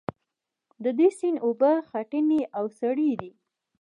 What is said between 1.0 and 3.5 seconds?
سیند اوبه خټینې او سرې دي.